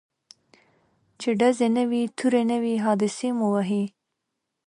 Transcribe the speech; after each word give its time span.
چي 1.19 1.29
ډزي 1.39 1.67
نه 1.75 1.83
وي 1.89 2.03
توری 2.17 2.43
نه 2.51 2.57
وي 2.63 2.75
حادثې 2.85 3.29
مو 3.37 3.47
وهي 3.53 3.83